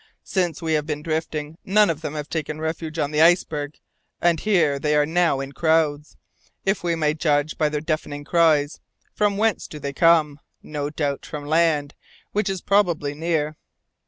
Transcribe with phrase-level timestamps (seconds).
[0.23, 3.77] "Since we have been drifting, none of them have taken refuge on the iceberg,
[4.19, 6.17] and here they are now in crowds,
[6.65, 8.79] if we may judge by their deafening cries.
[9.13, 10.39] From whence do they come?
[10.63, 11.93] No doubt from land,
[12.31, 13.57] which is probably near."